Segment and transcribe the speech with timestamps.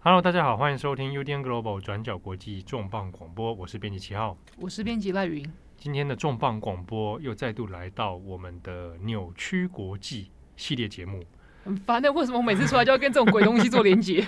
[0.00, 5.44] Hello，大家好，欢迎收听 UDN Global 转角国际重磅广播，我是编辑七号，我是编辑赖云。
[5.76, 11.24] 今天的重磅广播又再度来到我们的扭曲国际系列节目，
[11.64, 14.24] 很烦的，为什么我每次出来就要跟这种鬼东西做连接？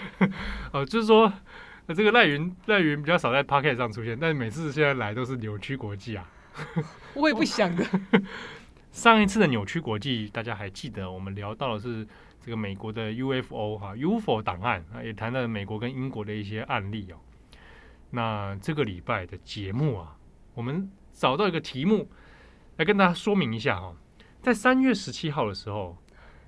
[0.72, 1.32] 呃， 就是说，
[1.86, 6.28] 这个赖云赖云比较少在 Podcast 上出现，但是每次现在来都是扭曲国际啊。
[7.14, 7.86] 我也不想的。
[8.90, 11.08] 上一次的扭曲国际，大家还记得？
[11.08, 12.04] 我们聊到的是
[12.40, 17.16] 这个美国的 UFO 哈 UFO 档案啊，也谈了美国跟英国的一些案例哦。
[18.10, 20.16] 那这个礼拜的节目啊，
[20.54, 20.90] 我们。
[21.12, 22.08] 找到一个题目
[22.76, 23.94] 来跟大家说明一下哈，
[24.40, 25.98] 在三月十七号的时候，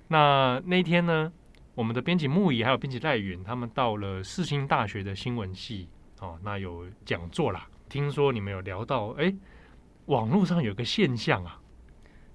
[0.07, 1.31] 那那天呢，
[1.75, 5.89] 我们的编辑木仪还有编辑赖云，他们到了世新大学的新闻系
[6.21, 7.67] 哦，那有讲座啦。
[7.87, 9.31] 听说你们有聊到，哎，
[10.05, 11.61] 网络上有个现象啊，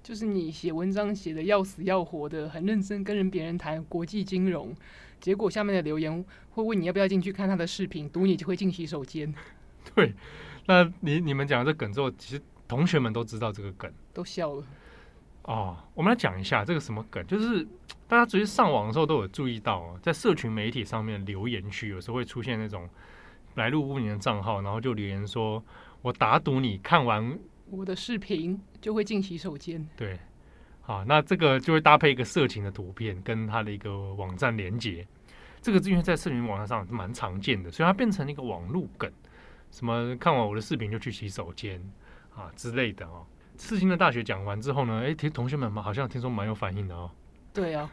[0.01, 4.75] 就是你写文章写的要死要活的，很认真跟人别人谈国际金融，
[5.19, 9.33] 结果下面的留言会问你要不要进去看他的视频，读你就会进洗手间。
[9.95, 10.13] 对。
[10.65, 14.63] 那你你们讲这梗之后，其实同学们都知道这个梗，都笑了。
[15.43, 17.65] 哦，我们来讲一下这个什么梗，就是
[18.07, 22.87] 大家直接上网的时候都有注意到，在社群媒体上面留言区，有时候会出现那种
[23.55, 25.63] 来路不明的账号，然后就留言说
[26.03, 27.39] ：“我打赌你看完
[27.71, 30.19] 我的视频就会进洗手间。”对，
[30.81, 35.07] 好，那这个就会搭配一个色情的图片跟他的一个网站连接，
[35.61, 39.11] 这个因为在视频网站上蛮常见的，所以它变成一个网路梗。
[39.71, 41.79] 什么看完我的视频就去洗手间
[42.35, 43.25] 啊之类的哦。
[43.57, 47.11] 世新的大学讲完之后呢，哎，听同学们好像听说蛮有反应的哦。
[47.53, 47.91] 对啊，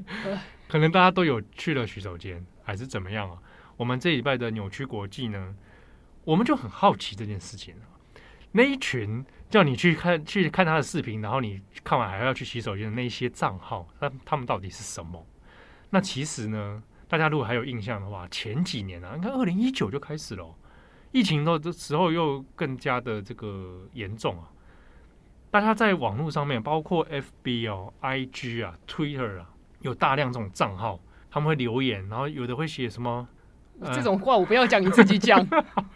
[0.68, 3.38] 可能大家都有去了洗手间，还是怎么样啊？
[3.76, 5.54] 我们这礼拜的扭曲国际呢，
[6.24, 7.74] 我们就很好奇这件事情。
[8.56, 15.24] 那一群叫你去看去看他的视频，然后你看完还要去洗手间的那些账号，那他们到底是什么？
[15.90, 20.54] 那其实呢，大家如果还有印象的话，前几年啊，你看二零一九就开始了。
[21.12, 24.50] 疫情的时候又更加的这个严重啊！
[25.50, 29.48] 大家在网络上面，包括 FB 哦、IG 啊、Twitter 啊，
[29.80, 33.26] 有大量这种账号，他们会留言，然后有的会写什么？
[33.94, 35.46] 这种话我不要讲，你自己讲。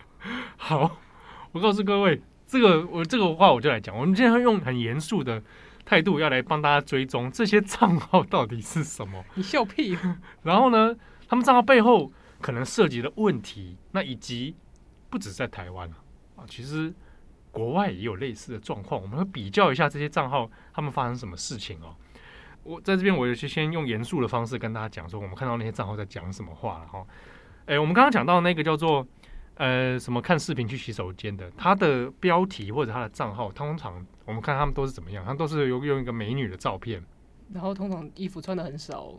[0.57, 0.99] 好，
[1.53, 3.97] 我告诉各位，这个我这个话我就来讲。
[3.97, 5.43] 我们今天会用很严肃的
[5.85, 9.25] 态度要来帮大家追踪这些账号到底是什么。
[9.37, 9.97] 你笑屁！
[10.43, 10.97] 然后呢，
[11.29, 14.55] 他们账号背后可能涉及的问题，那以及。
[15.13, 15.91] 不止在台湾
[16.37, 16.95] 啊，其实
[17.51, 19.03] 国外也有类似的状况。
[19.03, 21.97] 我们会比较一下这些账号，他们发生什么事情哦。
[22.63, 27.05] 我在这边，我有些先用严肃的方式跟大家讲说，我们看到那些账号在讲什么话了哈。
[27.67, 29.05] 哎，我们刚刚讲到那个叫做
[29.61, 35.23] 呃什么看视频去洗手间的，他的标题或者他的账号，通常我们看他们都是怎么样？
[35.23, 37.05] 他都是用用一个美女的照片，
[37.53, 39.13] 然后通常衣服穿的很少，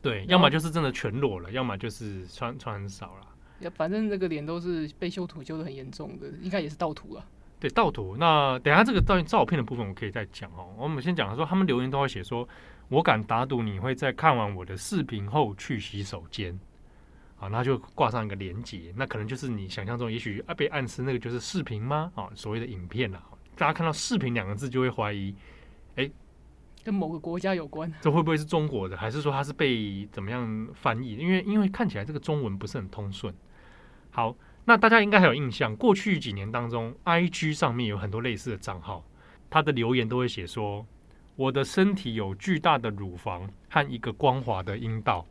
[0.00, 3.70] 对，要么就是真的全裸了，要么就是穿穿很少了。
[3.74, 7.24] 反正这个脸都是被修图修的很严重的，应该也是盗图了。
[7.58, 8.16] 对，盗图。
[8.16, 10.72] 那等下这个照照片的部分，我可以再讲哦。
[10.78, 12.48] 我们先讲说，他们留言都会写说
[12.88, 16.56] ：“我敢打赌你会在看完我的视频后去洗手间。”
[17.40, 22.10] 啊，那就挂上一个连接，那可能就是你想象中，也许啊被暗示那个就是视频吗？
[22.16, 23.22] 啊，所谓的影片啊，
[23.56, 25.34] 大家看到“视频”两个字就会怀疑，
[25.94, 26.10] 哎，
[26.82, 31.16] 跟某个国家有关，这会不会是中国的，还是说它是被怎么样翻译？
[31.16, 33.32] 因为因为看起来这个中文不是很通顺。
[34.10, 34.34] 好，
[34.64, 39.04] 那大家应该还有印象，过去几年当中，IG 上面有很多类似的账号，
[39.48, 40.84] 他的留言都会写说
[41.36, 45.24] ：“我的身体有巨大的乳房和一个光滑的阴道。”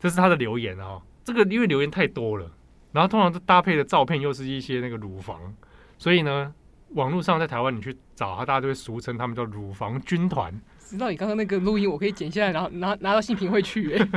[0.00, 1.02] 这是他的留言啊、哦。
[1.26, 2.48] 这个因为留言太多了，
[2.92, 5.52] 然后通常都搭配的照片又是一些那个乳房，
[5.98, 6.54] 所以呢，
[6.90, 10.54] 网络上在台湾你去找他，大家都会俗称他们叫“乳房军团”。
[10.78, 14.08] 知道你刚刚那个录音，我可以剪下来，然后拿拿到信评会去、欸。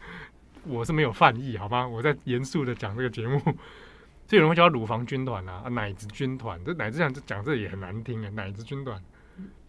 [0.64, 1.86] 我是没有犯意，好吗？
[1.86, 3.52] 我在严肃的讲这个节目，所
[4.30, 6.58] 以有人会叫乳房军团啊，奶子军团。
[6.64, 8.98] 这奶子讲这讲这也很难听啊，奶子军团，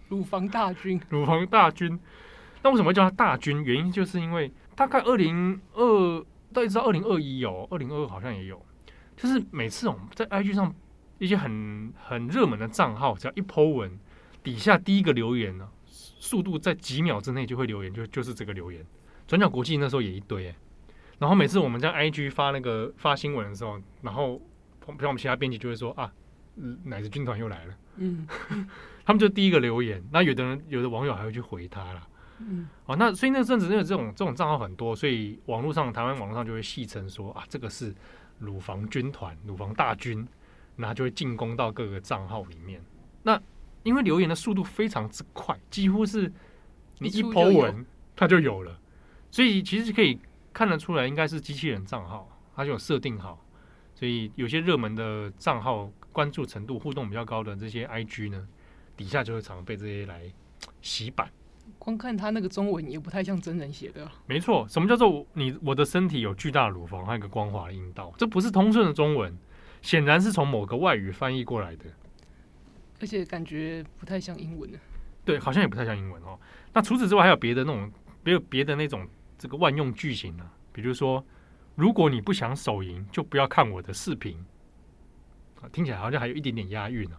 [0.08, 2.00] 乳房大军，乳房大军。
[2.64, 3.62] 那为什么会叫它大军？
[3.64, 8.66] 原因就是因为大概二零二，到一直到二零二一有，二零二二好像也有，
[9.16, 10.74] 就是每次我们在 IG 上
[11.20, 14.00] 一些很很热门的账号，只要一 po 文，
[14.44, 18.86] 底下第一个留言呢，速度在几秒之内就会留言，就就是这个留言。
[19.28, 20.56] 转角国际那时候也一堆、欸。
[21.20, 24.40] 然后每次我们在 IG 发那个发新闻的时候，然后
[24.86, 26.14] 像我们其他编辑就会说啊，
[26.84, 27.74] 奶子军团又来了。
[27.98, 28.28] 嗯，
[29.04, 32.08] 他们就第一个留言，那有的人有的网友还会去回他啦。
[32.40, 37.94] 嗯，哦，那所以那阵子因为这种这种账号很多，所以网络上台湾网络上就会戏称说啊，这个是
[38.40, 40.28] 乳房军团、乳房大军，
[40.76, 42.82] 那就会进攻到各个账号里面。
[43.24, 43.42] 那
[43.84, 46.32] 因为留言的速度非常之快，几乎是
[47.00, 47.86] 你一 po 文
[48.16, 48.80] 它就有了，
[49.32, 50.20] 所以其实可以。
[50.54, 53.40] 看得出来应该是机器人账号，它就有设定好，
[53.94, 58.48] 所以有些热门的账号关注程度、互动比较高的这些 IG 呢，
[58.96, 60.24] 底下就会常被这些来
[60.82, 61.30] 洗版。
[61.78, 64.12] 光看他那个中文也不太像真人写的啊。
[64.26, 68.14] 没错，什么叫做你我的身体有巨大的乳房和一个光滑的阴道？
[68.18, 69.38] 这不是通顺的中文，
[69.82, 71.86] 显然是从某个外语翻译过来的。
[73.00, 74.70] 而且感觉不太像英文。
[75.24, 76.40] 对，好像也不太像英文哦。
[76.74, 77.92] 那除此之外，还有别的那种，
[78.24, 80.50] 没有别的那种这个万用句型呢？
[80.72, 81.24] 比如说，
[81.76, 84.38] 如果你不想手淫，就不要看我的视频。
[85.62, 87.18] 啊，听起来好像还有一点点押韵呢。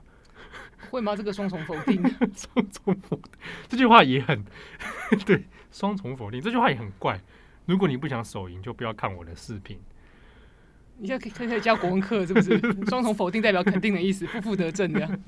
[0.90, 1.14] 会吗？
[1.16, 2.02] 这个双重否定，
[2.34, 3.32] 双重否定，
[3.68, 4.44] 这句话也很
[5.26, 7.20] 对，双重否定这句话也很怪。
[7.66, 9.78] 如果你不想手淫，就不要看我的视频。
[10.96, 12.58] 你现在可以可以教国文课是不是？
[12.86, 15.20] 双重否定代表肯定的意思，负负得正这样。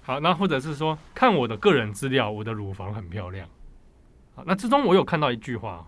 [0.00, 3.48] 好，那或者是说，看我的个人资料，我的乳房很漂亮。
[4.34, 5.86] 好，那之中我有看到一句话，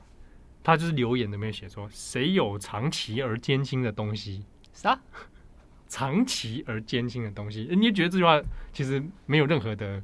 [0.62, 4.44] 他就是留言里面写说：“谁有长期而艰辛的东西？”
[4.74, 5.00] 啥？
[5.90, 8.40] 长期而艰辛的东西，你也觉得这句话
[8.72, 10.00] 其实没有任何的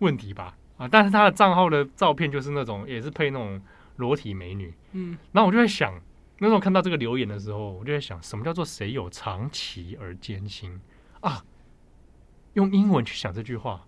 [0.00, 0.54] 问题吧？
[0.76, 3.62] 啊，但是他的账号的照片就是那种，也是配那种
[3.96, 4.74] 裸体美女。
[4.90, 5.98] 嗯，然后我就在想，
[6.40, 10.80] 那时候看到这个留言的时候，我就在想，什么叫做谁有长期而艰辛
[11.20, 11.44] 啊？
[12.54, 13.86] 用英文去想这句话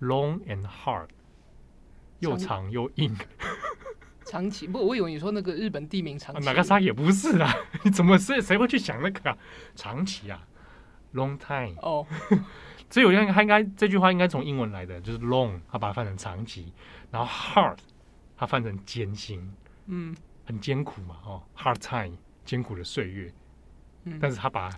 [0.00, 1.08] ，long and hard，
[2.20, 3.16] 又长又硬。
[4.28, 7.52] 长期 不，我以为你说那个日本地名长崎，哪个啥也不是啊？
[7.82, 9.36] 你怎么谁谁会去想那个啊？
[9.74, 10.46] 长期啊
[11.14, 12.06] ，long time 哦。
[12.90, 16.72] 所以我觉得他应该这句话应该从英文来的，就是 long，他把它翻成长期，
[17.10, 17.76] 然后 hard，
[18.36, 19.50] 他翻成艰辛，
[19.86, 20.14] 嗯，
[20.44, 23.32] 很艰苦嘛，哦，hard time，艰苦的岁月。
[24.04, 24.70] 嗯，但是他把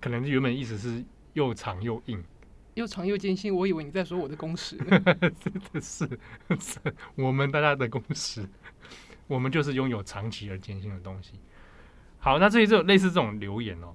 [0.00, 1.04] 可能原本意思是
[1.34, 2.24] 又长又硬，
[2.72, 3.54] 又长又艰辛。
[3.54, 6.08] 我以为你在说我的工时，真 的是，
[6.58, 6.78] 是
[7.16, 8.48] 我们大家的工时。
[9.26, 11.40] 我们就是拥有长期而艰辛的东西。
[12.18, 13.94] 好，那这些这类似这种留言哦，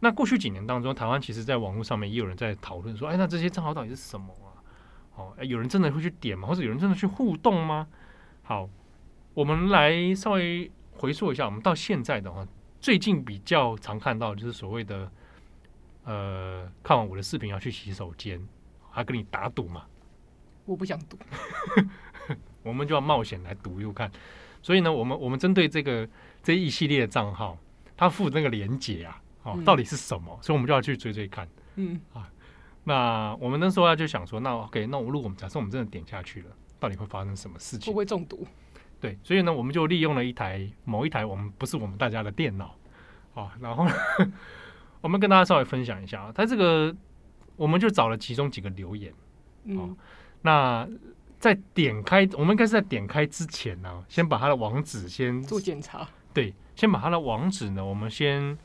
[0.00, 4.48] 那过去几年当中，台湾其实在网络上面也有人在讨论说，哎，那这些账号到底是什么啊？
[5.16, 6.48] 哦，有人真的会去点吗？
[6.48, 7.86] 或者有人真的去互动吗？
[8.42, 8.68] 好，
[9.34, 12.46] 我们来稍微回溯一下，我们到现在的话，
[12.80, 15.12] 最近比较常看到就是所谓的，
[16.04, 18.40] 呃，看完我的视频要去洗手间，
[18.90, 19.84] 还跟你打赌嘛？
[20.64, 21.18] 我不想赌，
[22.62, 24.10] 我们就要冒险来赌赌看。
[24.62, 26.08] 所以呢，我们我们针对这个
[26.42, 27.56] 这一系列的账号，
[27.96, 30.38] 它附那个连接啊，哦，嗯、到底是什么？
[30.42, 31.48] 所以我们就要去追追看。
[31.76, 32.28] 嗯啊，
[32.84, 36.48] 那我们那时候要就想说，那 OK，那如果我们假设我们真的点下去了，
[36.80, 37.86] 到底会发生什么事情？
[37.86, 38.46] 会不会中毒？
[39.00, 42.74] 对，所以呢，我们就利用了一台某一台我们不是我们大家的电脑
[43.34, 43.86] 啊，然后
[45.00, 46.94] 我们跟大家稍微分享一下啊，它这个
[47.56, 49.12] 我们就找了其中几个留言，
[49.64, 49.96] 嗯，
[50.42, 50.88] 那。
[51.38, 56.08] 在点开，我们应该是在点开之前呢，先把它的网址先做检查。
[56.34, 58.58] 对，先把它的网址呢，我们先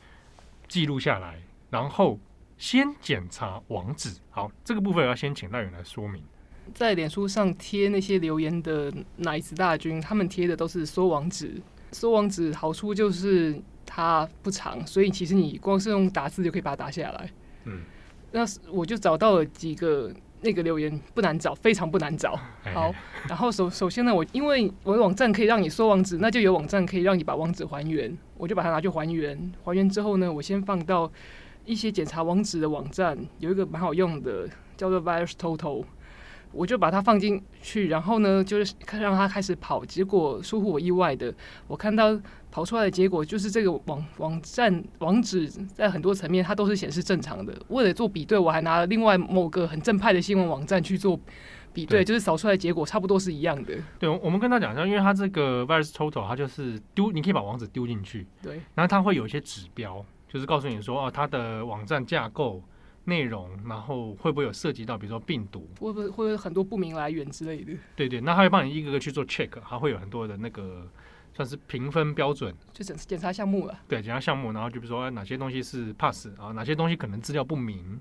[0.66, 1.40] 记录下来，
[1.70, 2.18] 然后
[2.58, 4.10] 先检查网址。
[4.30, 6.20] 好，这个部分要先请赖远来说明。
[6.74, 11.62] 在脸书上贴那些留言的奶子大军，他们贴的都是缩网址。
[11.92, 13.56] 缩网址好处就是
[13.86, 17.30] 它不长，所以其实你光是用打字就可以把它打下来。
[17.66, 17.82] 嗯，
[18.32, 18.40] 那
[18.72, 20.12] 我就找到了几个。
[20.44, 22.38] 那个留言不难找，非常不难找。
[22.74, 22.94] 好，
[23.26, 29.52] 然后首首先呢，我因为我的网站可以让你搜网址，那就有网站可以让你把网址还原，我就把它拿去还原。
[29.64, 31.10] 还原之后呢，我先放到
[31.64, 34.46] 一些检查网址的网站，有一个蛮好用的，
[34.76, 35.84] 叫做 VirusTotal。
[36.52, 39.84] 我就把它放进去，然后呢，就是让它开始跑。
[39.84, 41.34] 结果出乎我意外的，
[41.66, 42.16] 我看到
[42.54, 47.52] 跑出来的结果就是这个网网站网址在很多层面它都是显示正常的。
[47.66, 51.18] 为了做比对，我还拿了另外某个很正派的新闻网站去做
[51.72, 53.74] 比对，对就是扫出来的结果差不多是一样的。
[53.98, 62.62] 对，我们跟他讲一下，因为它这个 VirusTotal 它就是丢，你可以把网址丢进去，对，然后它会有一些指标，就是告诉你说哦，它的网站架构。
[63.06, 67.72] 内容，然后会不会有涉及到，比如说病毒，会不会会有很多不明来源之类的？
[67.94, 70.88] 对对，那他会帮你一个个去做 check，它会有很多的那个
[71.34, 73.78] 算是评分标准，就检检查项目了。
[73.88, 78.00] 对，检查项目，然后就比如说哪些东西是 pass 啊，哪些东西可能资料不明，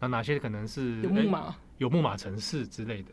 [0.00, 3.10] 那哪些可能是有木马、有木马城市之类的。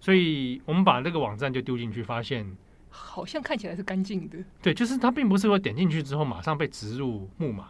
[0.00, 2.50] 所以我们把那个网站就丢进去，发现
[2.88, 4.38] 好像看起来是干净的。
[4.62, 7.68] 对，就是它并不是说点进去之后马上被植入木马。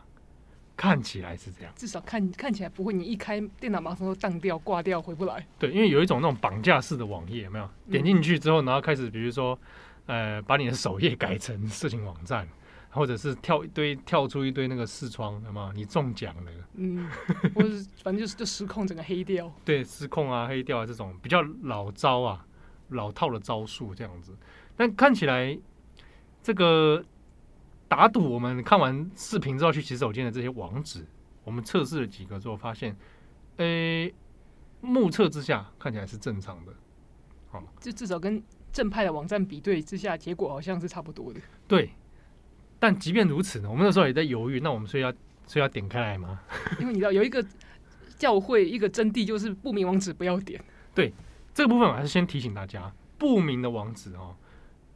[0.76, 5.46] 看起来是这样，至少看看起来不会，你一开电脑马上就当掉、挂掉、回不来。
[5.58, 7.68] 对，因为有一种那种绑架式的网页，有没有？
[7.90, 9.58] 点进去之后，然后开始，比如说，
[10.06, 12.48] 呃，把你的首页改成色情网站，
[12.90, 15.72] 或者是跳一堆、跳出一堆那个视窗，那么？
[15.74, 17.08] 你中奖了，嗯，
[17.54, 17.68] 或者
[18.02, 19.52] 反正就是就失控，整个黑掉。
[19.64, 22.44] 对，失控啊，黑掉啊，这种比较老招啊，
[22.88, 24.36] 老套的招数这样子。
[24.76, 25.56] 但看起来
[26.42, 27.04] 这个
[27.86, 31.06] 打赌，我们看完视频之后去洗手间的这些网址，
[31.44, 32.96] 我们测试了几个之后发现，
[33.58, 34.14] 诶、欸，
[34.80, 36.72] 目测之下看起来是正常的。
[37.50, 38.42] 好，就至少跟
[38.72, 41.40] 正派的网站比对之下，结果好像是差不多的。
[41.66, 41.90] 对，
[42.78, 45.12] 但即便如此呢，我们那时候也在犹豫，那我们所以要
[45.46, 46.40] 所以要点开来吗？
[46.80, 47.44] 因为你知道有一个
[48.16, 50.62] 教会一个真谛，就是不明网址不要点。
[50.94, 51.12] 对，
[51.54, 54.36] 这个部分我还是先提醒大家，不明的网址哦。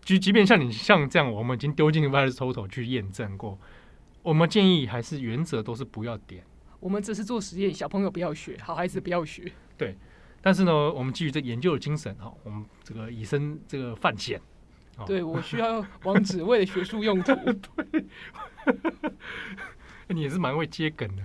[0.05, 3.59] 即即便像你像这样，我们已经丢进 VirusTotal 去验证过，
[4.23, 6.45] 我们建议还是原则都是不要点。
[6.79, 9.51] 我们只是做实验，小朋友不要学，好孩子不要学。
[9.79, 9.97] 对，
[10.45, 14.39] 但是呢，我们基于这研究的精神哈，我们这个以身这个犯险。
[15.07, 17.35] 对，我需要网址为了学术用途。
[17.35, 18.05] 对，
[20.15, 21.25] 你也是蛮会接梗的。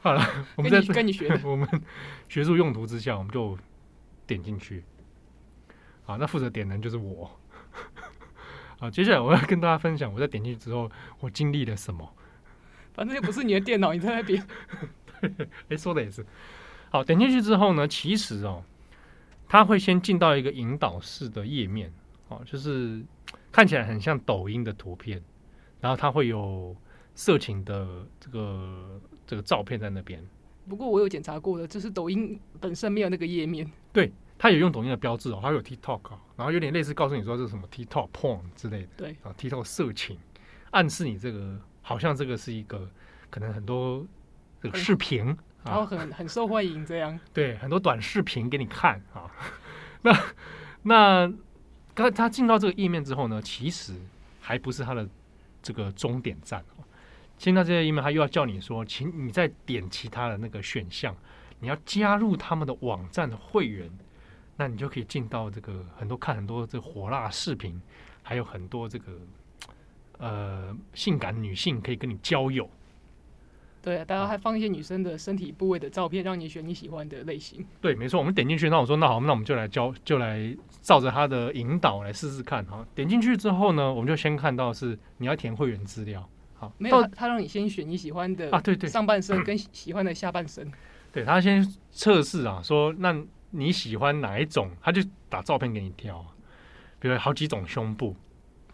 [0.00, 1.68] 好了， 我们在跟你学的，我们
[2.26, 3.58] 学术用途之下，我们就
[4.26, 4.82] 点进去。
[6.04, 7.30] 好，那负责点的人就是我。
[8.78, 10.90] 好，接下来我要跟大家分享我在点进去之后
[11.20, 12.16] 我经历了什么。
[12.94, 14.42] 反正又不是你的电脑，你在那边。
[15.20, 16.24] 对，哎、欸，说的也是。
[16.94, 18.62] 好，点进去之后呢，其实哦，
[19.48, 21.92] 它会先进到一个引导式的页面，
[22.28, 23.02] 哦，就是
[23.50, 25.20] 看起来很像抖音的图片，
[25.80, 26.72] 然后它会有
[27.16, 30.24] 色情的这个这个照片在那边。
[30.68, 33.68] 不过我有检查过的，就是抖音本身没有那个页面。
[33.92, 34.12] 对。
[34.38, 36.00] 它有用抖音的标志哦，它有 TikTok，
[36.36, 40.16] 然后有点类似告诉你说这是什么 TikTok porn 之类的，对啊，TikTok 色情，
[40.70, 42.88] 暗示你这个好像这个是一个
[43.30, 44.06] 可能很多
[44.60, 49.30] 这个视频，然后很很受欢迎这样， 对，很多短视频给你看啊。
[50.02, 50.12] 那
[50.82, 51.32] 那
[51.94, 53.94] 刚他进到这个页面之后呢，其实
[54.40, 55.08] 还不是他的
[55.62, 56.84] 这个终点站哦。
[57.38, 61.16] 进到这个页面，他又要叫你说，请你再点其他的那个选项，
[61.60, 63.90] 你要加入他们的网站的会员。
[64.56, 67.82] 那你就可以进到这个很多看很多这个火辣视频，
[68.22, 69.12] 还有很多这个
[70.18, 72.70] 呃性感女性可以跟你交友。
[73.84, 77.64] 对，大家还放一些女生的身体部位的照片，让你选你喜欢的类型。
[77.80, 82.86] 对，没错，我们点进去，那我说那好，那我们就来教，就来照着他的引导来试试看哈。
[82.94, 86.26] 点进去之后呢，我们就先看到是你要填会员资料。
[86.54, 90.72] 好，没有他，他让你先选你喜欢的啊，对对，上半身跟喜欢的下半身。
[91.12, 91.62] 对，他先
[91.92, 93.22] 测试啊，说那。
[93.56, 94.68] 你喜欢哪一种？
[94.82, 96.26] 他就打照片给你挑，
[96.98, 98.16] 比如好几种胸部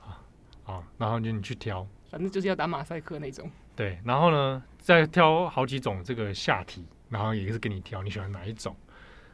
[0.03, 0.17] 啊
[0.65, 3.51] 啊，然后就你去挑，反正就是要打马赛克那种。
[3.81, 8.77] 对，然后呢，再挑好几种这个下体，然后也是给你挑，你喜欢哪一种？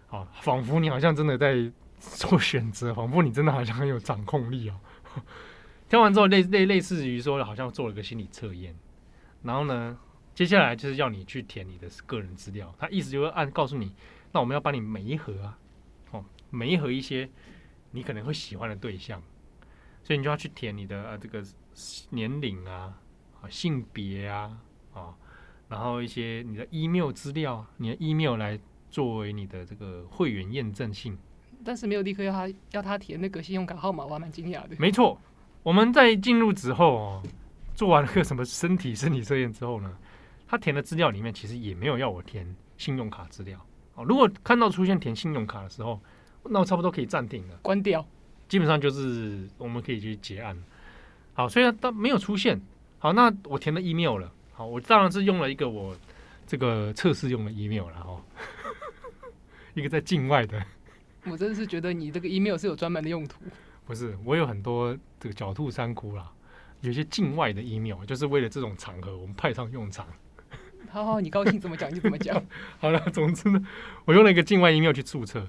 [0.09, 4.79] 啊，仿佛你好像真的在做选择，仿佛你真的好像很有掌控力哦。
[5.91, 8.73] 挑完之后，类类类似于说，好像做了个心理测验，
[9.43, 9.99] 然后呢，
[10.33, 13.97] 接下来就是要你去填你的个人资料，他意思就是按告诉你。
[14.31, 15.59] 那我们要帮你媒合啊，
[16.13, 17.29] 哦，媒合一些
[17.91, 19.21] 你可能会喜欢的对象，
[20.05, 21.43] 所以你就要去填你的呃这个
[22.11, 22.97] 年龄，啊
[23.51, 24.59] 性别啊，
[24.95, 25.15] 啊，
[25.69, 28.59] 然后一些你的 email 资料，你的 email 来
[28.91, 31.17] 作为你的这个会员验证信。
[31.65, 34.77] 但是没有立刻要他要他填那个信用卡号码，我还蛮惊讶的。
[34.79, 35.19] 没错，
[35.63, 37.23] 我们在进入之后哦，
[37.75, 39.97] 做完了个什么身体身体测验之后呢，
[40.47, 43.59] 他填的资料里面其实也没有要我填信用卡资料。
[43.95, 46.01] 哦，如果看到出现填信用卡的时候，
[46.45, 48.07] 那我差不多可以暂停了，关掉。
[48.47, 50.57] 基本上就是我们可以去结案。
[51.35, 52.61] 好，虽然他没有出现，
[53.07, 54.33] 好，那我填了 email 了。
[54.53, 55.97] 好，我当然是用了一个我
[56.45, 58.21] 这个测试用的 email 了哈，
[59.75, 60.61] 一个在境外的。
[61.27, 63.41] 我真的是觉得你这个 email 是有专门的用途。
[63.85, 66.33] 不是，我有很多这个狡兔三窟啦，
[66.81, 70.05] 有些境外的 email 就是为了这种场合我们派上用场。
[70.91, 72.45] 好好，你高兴怎么讲就怎么讲。
[72.81, 73.65] 好了，总之呢，
[74.05, 75.47] 我用了一个境外 email 去注册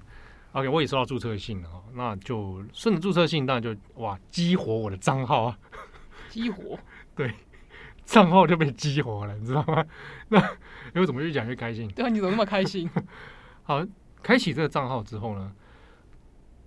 [0.52, 5.58] ，OK，我也收到注册信了哦，那就顺着注册信，当然就哇激活我的账号啊，
[6.30, 6.78] 激活，
[7.16, 7.34] 对，
[8.10, 9.86] 账号就被激活了，你知道吗？
[10.30, 10.40] 那
[10.96, 11.90] 因为怎么越讲越开心？
[11.90, 12.90] 对啊，你怎么那么开心？
[13.64, 13.86] 好，
[14.24, 15.52] 开启这个账号之后呢，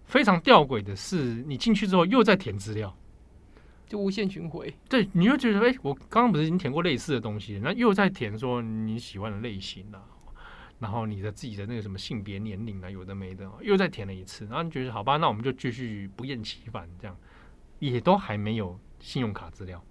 [0.04, 2.94] 非常吊诡的是，你进去之后又在填资料。
[3.88, 9.98] 就无限循环，对，你就觉得哎、欸，我刚刚不是已经填过类似的东西，那又在填说你喜欢的类型啊，
[10.78, 17.16] 然后你的自己的那个什么性别、年龄啊，有的没的，又再填了一次，然后你觉得好吧，那我们就继续不厌其烦，这样
[17.80, 19.82] 也都还没有信用卡资料。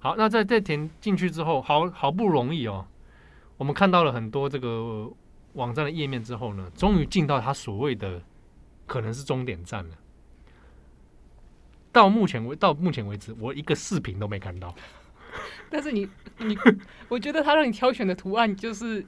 [0.00, 2.86] 对，好，那在在填进去之后，好好不容易哦，
[3.56, 5.10] 我们看到了很多这个
[5.54, 8.22] 网站的页面之后呢，终于进到他所谓的
[8.86, 9.96] 可能是终点站了。
[11.92, 14.74] 到目前为到目前为止，我一个视频都没看到。
[15.68, 16.56] 但是你你，
[17.08, 19.04] 我觉得他让你挑选的图案就是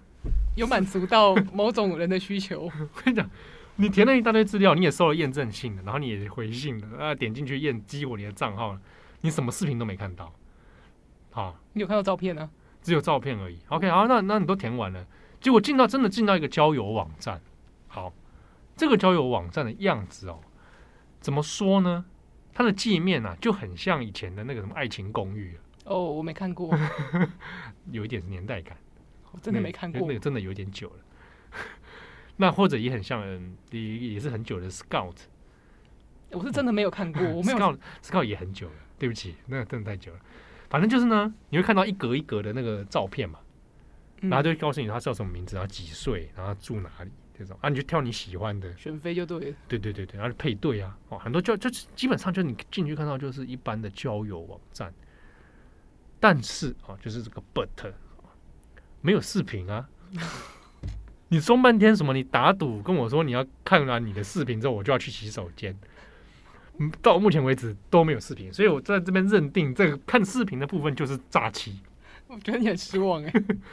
[0.56, 2.62] 有满足到某种人的需求。
[2.94, 3.30] 我跟你讲，
[3.76, 8.80] 你填了一大堆资料，你也收了验证信了，然后你也回信了，啊，点进去验激活你的账号了，
[9.20, 10.32] 你什么视频都没看到。
[11.32, 12.50] 好，你有看到照片呢、啊？
[12.82, 13.58] 只有照片而已。
[13.68, 15.06] OK，好，那那你都填完了，
[15.40, 17.40] 结果进到真的进到一个交友网站，
[17.88, 18.12] 好，
[18.76, 20.40] 这个交友网站的样子哦，
[21.20, 22.04] 怎么说呢？
[22.52, 26.76] 它的界面啊，就很像以前的那个什么爱情公寓哦，我没看过，
[27.90, 28.76] 有一点年代感，
[29.30, 30.96] 我真的没看过，那个真的有点久了。
[32.36, 33.22] 那或者也很像，
[33.70, 35.14] 也也是很久的 Scout，
[36.30, 40.20] 我是真的没有看过，我没有 Scout Scout 也很久了，对不起，那真的太久了。
[40.72, 43.38] 反正就是呢，你会看到一格一格的那个照片嘛，
[44.22, 47.54] 嗯、然后就会告诉你他叫什么名字，然后几岁，然后住哪里这种。
[47.60, 54.90] 啊，你就挑你喜欢的，选妃就对了，对对对对，然后配对啊，哦，很多就就基本上就你进去看到就是一般的交友网站，
[56.18, 57.92] 但是啊，就是这个 but
[59.02, 59.86] 没有视频啊，
[61.28, 62.14] 你说半天什么？
[62.14, 65.78] 你打赌跟我说你要看完你的视频之后，我就要去洗手间。
[67.00, 71.80] 到目前为止都没有视频，所以我在这边认定这个看视频的部分就是诈欺。
[72.28, 73.32] 我觉得你很失望哎，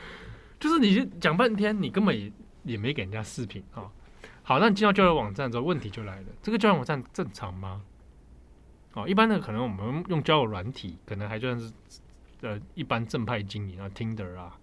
[0.59, 2.31] 就是你讲半天，你根本也
[2.63, 3.89] 也没给人家视频啊。
[4.43, 7.81] 好，那你进到交友网站之后，问题就来了：这个交友网站正常吗？
[8.93, 11.71] 哦，一般的可能我们用交友软体，可能还算是
[12.41, 14.57] 呃一般正派经营啊，Tinder 啊，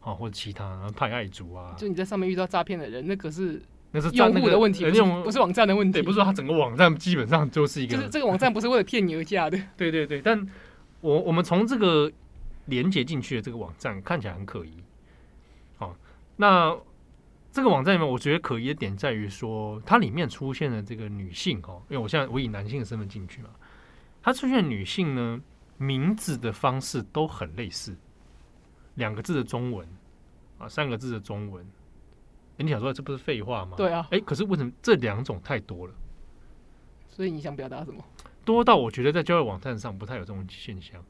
[0.00, 1.74] 哦或者其他派爱族啊。
[1.76, 3.60] 就你在上面遇到诈骗的人，那可是。
[3.92, 4.84] 那是用户的问题，
[5.22, 5.98] 不是网站的问题。
[5.98, 9.58] 也，不是说它整个网站基本上就是一个，就是这个网站不是为了骗你而架的。
[9.76, 10.48] 对对对，但
[11.02, 12.10] 我我们从这个
[12.66, 14.72] 连接进去的这个网站看起来很可疑。
[15.76, 15.94] 好，
[16.36, 16.74] 那
[17.52, 23.50] 这个网站里面，我觉得可疑的点在于说，它里面出现的这个女性哦，因为我现在我以男性的身份进去嘛，
[24.22, 25.38] 它出现的女性呢，
[25.76, 27.94] 名字的方式都很类似，
[28.94, 29.86] 两个字的中文
[30.56, 31.62] 啊，三个字的中文。
[32.56, 33.76] 你想说这不是废话吗？
[33.76, 35.94] 对啊，哎，可是为什么这两种太多了？
[37.08, 38.02] 所以你想表达什么？
[38.44, 41.02] 多到我觉得在交友网站上不太有这种现象。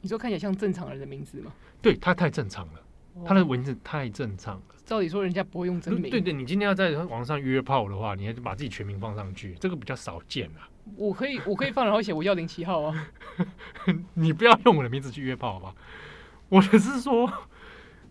[0.00, 1.52] 你说看起来像正常人的名字吗？
[1.82, 2.80] 对，他太正常了，
[3.24, 4.62] 他的文字太正常了。
[4.84, 6.10] 照理说人家不会用真名。
[6.10, 10.68] 对对，你今天要在网上约炮的话，你还是把自己全名放上去，这个比较少见啊。
[10.96, 13.10] 我可以，我可以放，然后写我幺零七号啊。
[14.14, 15.74] 你不要用我的名字去约炮好吧？
[16.48, 17.30] 我的是说，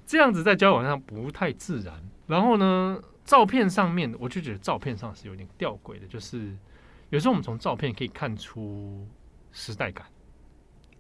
[0.06, 1.96] 这样子在交友网上不太自然。
[2.28, 6.56] 然后呢，照片上面我就觉得照片上是有点吊诡的，就是
[7.10, 9.08] 有时候我们从照片可以看出
[9.52, 10.06] 时代感，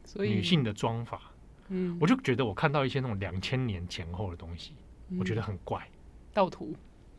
[0.05, 1.21] 所以女性的妆法，
[1.67, 4.73] 嗯，我就觉得我看到一些那种两千年前后的东西，
[5.19, 5.87] 我觉得很怪，
[6.33, 6.73] 盗图，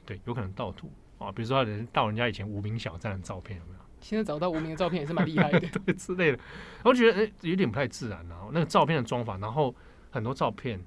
[0.05, 0.90] 对，有可能盗图。
[1.18, 3.79] 啊，比如说人盗人家以前无名小站的照片有没有？
[4.01, 6.38] 现在找到无名的照片也是蛮厉害的， 对之类的，
[6.85, 9.75] 我觉得哎有点不太自然啊，那个照片的妆法，然后
[10.11, 10.81] 很多照片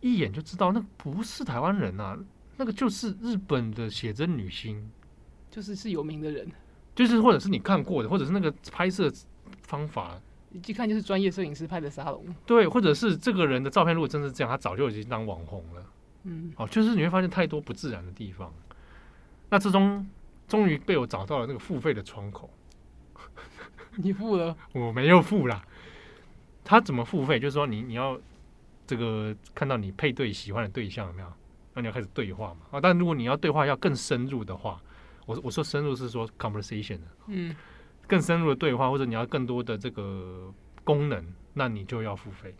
[0.00, 2.18] 一眼就知道那不是台湾人啊。
[2.60, 4.86] 那个就是日本的写真女星，
[5.50, 6.46] 就是是有名的人，
[6.94, 9.10] 就是或者是你看过的，或者是那个拍摄
[9.62, 10.20] 方法，
[10.66, 12.22] 一看就是专业摄影师拍的沙龙。
[12.44, 15.82] 对，或者是这个人的照片如果真是这样，他早就已经当网红了。
[16.24, 18.52] 嗯，哦，就是你会发现太多不自然的地方。
[19.48, 20.06] 那最终
[20.46, 22.50] 终于被我找到了那个付费的窗口，
[23.96, 24.54] 你付了？
[24.74, 25.64] 我没有付啦。
[26.62, 27.40] 他怎么付费？
[27.40, 28.20] 就是说你你要
[28.86, 31.32] 这个看到你配对喜欢的对象有没有？
[31.74, 32.60] 那你要开始对话嘛？
[32.72, 34.80] 啊，但如果你要对话要更深入的话，
[35.26, 37.54] 我我说深入是说 conversation 的，嗯，
[38.08, 40.52] 更深入的对话，或者你要更多的这个
[40.82, 42.54] 功能，那你就要付费。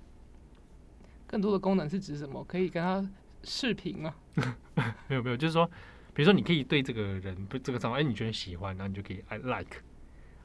[1.26, 2.44] 更多的功能是指什么？
[2.44, 3.08] 可以跟他
[3.42, 4.14] 视频吗？
[5.08, 5.66] 没有没有，就是说，
[6.14, 9.78] 比如说你可以对这个人对这个账号，哎，你觉得喜欢，那你就可以 I like，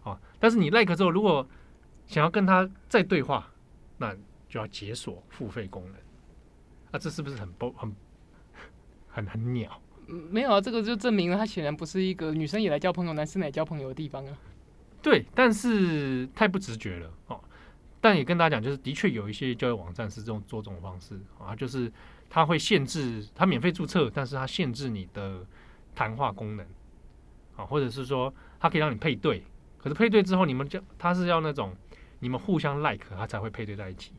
[0.04, 1.48] 啊，但是你 like 之后，如果
[2.08, 3.52] 想要跟他再对话，
[3.98, 4.16] 那
[4.50, 5.96] 就要解锁付费功能。
[6.92, 7.96] 那这是不是很不很？
[9.16, 9.82] 很很鸟，
[10.30, 14.38] 没有啊，这个就证明了他显然不是一个女生也来交朋友，男生来交朋友的地方啊。
[15.02, 17.40] 对，但是太不直觉了哦。
[18.02, 21.90] 但也跟大家讲，就是的确有一些交友网站是这种做这种方式啊，就是
[22.30, 25.46] 它会限制它免费注册，但是它限制你的
[25.96, 26.66] 谈话功能
[27.56, 29.42] 啊，或者是说它可以让你配对，
[29.78, 31.74] 可是配对之后你们就他是要那种
[32.20, 34.12] 你们互相 like，他才会配对在一起。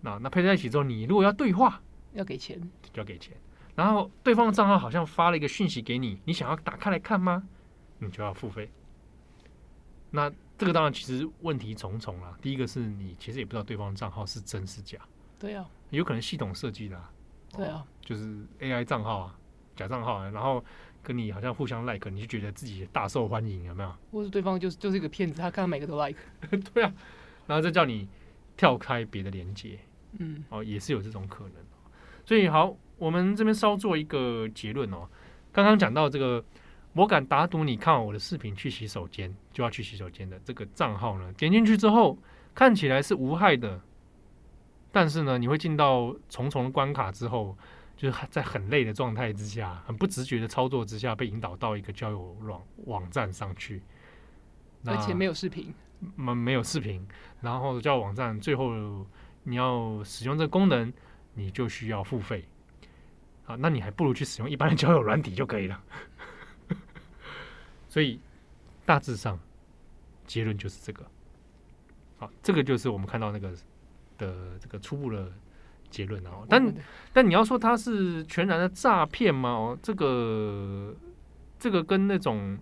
[0.00, 1.80] 那那配对在一起之后，你如果要对话，
[2.14, 2.60] 要给钱，
[2.92, 3.32] 就要给钱。
[3.74, 7.42] 然后对方的账号好像发了一个讯息给你，你想要打开来看吗？
[7.98, 8.70] 你就要付费。
[10.10, 12.36] 那这个当然其实问题重重啦。
[12.42, 14.98] 第一个是你其实也不知道对方的账号是真是假。
[15.38, 17.02] 对啊，有可能系统设计的。
[17.56, 19.38] 对啊，就是 AI 账号啊，
[19.74, 20.62] 假账号啊，然后
[21.02, 23.94] 跟你好像互相 like，你就觉得自己大受欢迎，有没有？
[24.10, 26.18] 或是对方就是就是一个骗子，他看到每个都 like。
[26.74, 26.92] 对啊，
[27.46, 28.08] 然后再叫你
[28.56, 29.78] 跳开别的连接。
[30.18, 31.54] 嗯，哦，也是有这种可能。
[32.24, 32.76] 所以好。
[32.98, 35.08] 我们这边稍做一个结论哦。
[35.50, 36.44] 刚刚讲到这个，
[36.92, 42.16] 我敢打赌，你看我的视频去洗手间就要去洗手间的这个账号呢，点进去之后
[42.54, 43.80] 看起来是无害的，
[44.92, 47.58] 但是呢，你会进到重重的关卡之后，
[47.96, 53.82] 就是在很累的状态之下，很不直觉的操作之下，被引导到一个交友网网站上去，
[54.84, 55.74] 而且没有视频，
[56.14, 57.04] 没没有视频，
[57.40, 58.70] 然后交友网站最后
[59.42, 60.92] 你要使用这个功能，
[61.34, 62.44] 你就需要付费。
[63.44, 65.82] 啊，那你还不如去使用一般的交友软体就可以了。
[67.88, 68.20] 所以
[68.86, 69.38] 大致上
[70.26, 71.04] 结论就是这个。
[72.18, 73.50] 好，这个就是我们看到那个
[74.16, 75.30] 的这个初步的
[75.90, 76.46] 结论哦。
[76.48, 76.74] 但
[77.12, 79.50] 但你要说它是全然的诈骗吗？
[79.50, 80.94] 哦，这个
[81.58, 82.56] 这个跟那种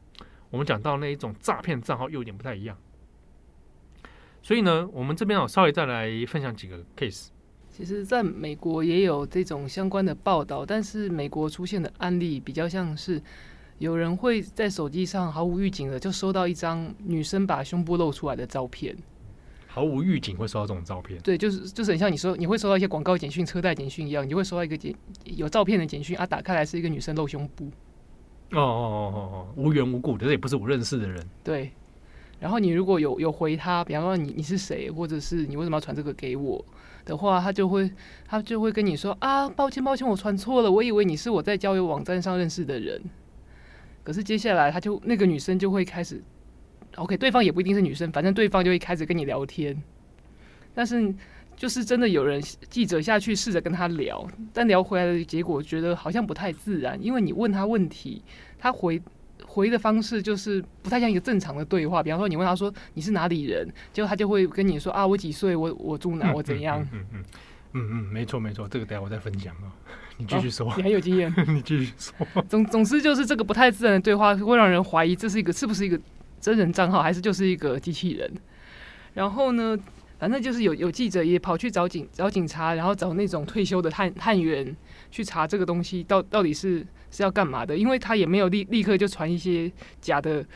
[0.48, 2.76] 我们讲到那一种诈骗账号又有点不太一样。
[4.42, 7.28] 所以呢，我们这边哦稍微再来分享几个 case。
[7.80, 13.20] 其实，在美国也有这种相关的报道，但是美国出现的案例比较像是
[13.78, 18.94] 有人会在手机上毫无预警的就收到一张女生把胸部露出来的照片，
[19.66, 21.18] 毫无预警会收到这种照片。
[21.22, 27.64] 对，就是就是很像你说你会收到一些广告简讯、车贷简讯一样，你就会收到一个简有照片的简讯啊，打开来是一个女生露胸部。
[28.52, 31.26] 哦哦哦哦哦，无缘无故的，这也不是我认识的人。
[31.42, 31.70] 对，
[32.38, 36.62] 然后你如果有有回他，比方说你你是谁，或者是你为什么要传这个给我？
[37.04, 37.90] 的话，他就会
[38.26, 43.00] 他就会跟你说啊，抱歉抱歉，我传错了，我以为你是我在交友网站上认识的人。
[44.02, 46.22] 可是接下来，他就那个女生就会开始
[46.96, 49.80] ，OK，对方也不一定是女生，反正对方就会开始跟你聊天。
[50.74, 51.14] 但是
[51.56, 58.22] 就是真的有人记者下去试着跟他聊，但聊回来的结果觉得好像不太自然，因为你问他问题，
[58.58, 59.00] 他回。
[59.46, 66.80] 回的方式就是不太像一个正常的对话，比方说你问他说你是哪里人，结果他就会跟你说啊，我几岁，我我住哪，我怎样。
[66.80, 67.24] 嗯嗯嗯
[67.72, 69.70] 嗯嗯，没错没错，这个等下我再分享哦。
[70.18, 72.42] 你继续说，哦，你很有经验， 你继续说。
[72.48, 75.98] 总总之就是这个不太自然的对话会让人怀疑这是一个是不是一个
[76.40, 78.30] 真人账号，还是就是一个机器人。
[79.14, 79.78] 然后呢，
[80.18, 84.76] 反正就是有有记者也跑去找警找警察，然后找那种退休的探探员
[85.10, 86.86] 去查这个东西到到底是。
[87.12, 87.76] 是要干嘛的？
[87.76, 89.68] 因为他也没有立立刻就传一些
[90.00, 90.46] 假的、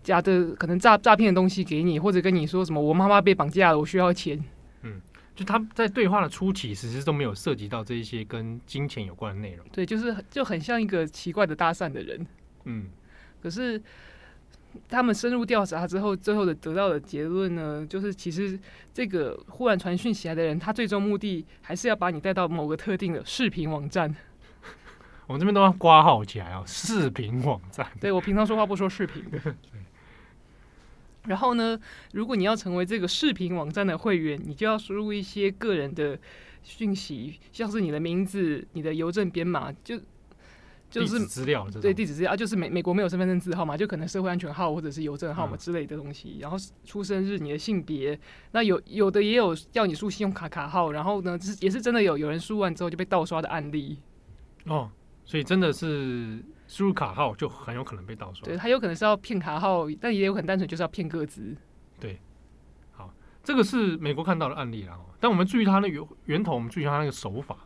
[0.00, 4.40] 假的可能诈诈骗的东西给你，或者跟你说什么“我妈妈被绑架了，我需要钱”。
[4.82, 5.00] 嗯，
[5.34, 9.66] 就他在对话的初期，其实都没有涉及到这一些跟金钱有关的内容。
[9.72, 12.24] 对，就是就很像一个奇怪的搭讪的人。
[12.62, 12.86] 嗯，
[13.42, 13.82] 可是
[14.88, 18.58] 他们深入调查之后，最后的得到的结论呢，就是其实
[18.92, 24.14] 这个忽然传讯息来的人，他最终目的还是要把你带到某个特定的视频网站。
[25.26, 27.86] 我们这边都要挂号起来哦，视频网站。
[28.00, 29.22] 对，我平常说话不说视频。
[29.30, 29.40] 对。
[31.26, 31.78] 然后呢，
[32.12, 36.18] 如果你要成为这个视频网站的会员，你就要输入一些个人的
[36.62, 40.00] 讯息，像是你的名字、你的邮政编码，就
[40.90, 41.66] 就是资料。
[41.80, 46.36] 对，地址资料啊，就是美美国没有身份证字号嘛，就可能社会安全号或者是邮政号码之类的东西。
[46.36, 48.18] 嗯、然后出生日、你的性别，
[48.52, 50.92] 那有有的也有要你输信用卡卡号。
[50.92, 53.98] 然后呢，是也是真的有有人输完之后就被盗刷的案例。
[54.64, 54.90] 哦。
[55.24, 58.46] 所以真的是输入卡号就很有可能被盗刷。
[58.46, 61.54] 对，他有可能是要骗卡号，但也有可能单纯就是要骗个资。
[62.00, 62.18] 对，
[62.92, 63.12] 好，
[63.44, 64.98] 这个是美国看到的案例啦。
[65.20, 67.58] 但我们注意他那个源头，我们注意他那个手法，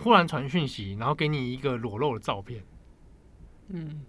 [0.00, 2.62] 忽然传讯息，然后给你一个裸露的照片，
[3.68, 4.02] 嗯，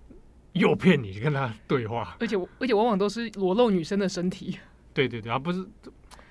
[0.54, 4.58] 诱骗你跟他对话，而且而且往往都是裸露女生的身体。
[4.94, 5.66] 对对对，而不是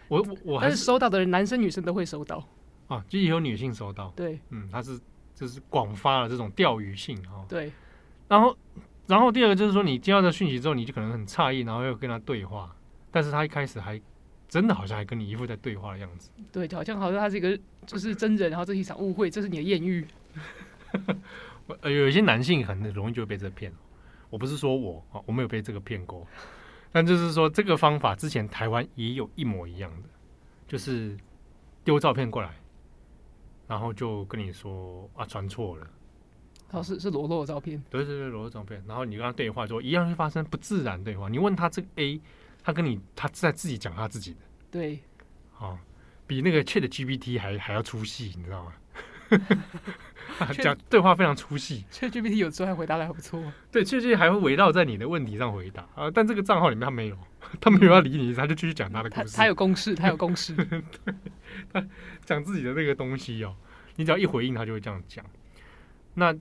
[0.08, 2.44] 我我我还是，是收到的人，男生女生都会收到
[2.88, 4.12] 啊，就也有女性收到。
[4.16, 4.98] 对，嗯，他是。
[5.32, 7.72] 就是广发了这种钓鱼信哈，对。
[8.28, 8.54] 然后，
[9.06, 12.76] 然后第二个就是说，你接到这讯息之后，你就可能很诧异，然后又跟他对话，
[13.10, 13.98] 但是他一开始还
[14.50, 16.28] 真的好像还跟你一副在对话的样子。
[16.52, 20.06] 对，就好像好像他是一个就是真人，然后这是一场误会，这是你的艳遇。
[21.80, 23.72] 呃， 有一些男性很容易就会被这骗。
[24.28, 26.26] 我不是说我啊，我没有被这个骗过，
[26.92, 30.08] 但就是说这个方法之前台湾也有一模一样的，
[30.68, 31.16] 就是
[31.82, 32.54] 丢照片过来。
[33.68, 35.86] 然后就跟你说啊，传错了，
[36.72, 38.82] 哦，是是裸露的照片，对对对，裸露照片。
[38.84, 41.28] 然后你跟他对话之后，一样会发生不自然对话。
[41.28, 42.20] 你问他这个 A，
[42.62, 44.38] 他跟你他在自己讲他自己的，
[44.70, 44.98] 对，
[45.58, 45.78] 哦，
[46.26, 48.72] 比那个 Chat GPT 还还要出戏，你知道吗？
[50.58, 56.10] 讲对话非常出戏，Chat GPT 有时候还回答的还不错，对，Chat GPT 还会围绕在你的问题上回答啊。
[56.10, 57.18] 但这个账号里面他没有，
[57.60, 59.36] 他没有要理你，他就继续讲他的故事。
[59.36, 61.14] 他，他有公式，他有公式， 对，
[61.72, 61.86] 他
[62.24, 63.54] 讲自己的那个东西哦。
[63.96, 65.24] 你只要一回应，他就会这样讲。
[66.14, 66.34] 那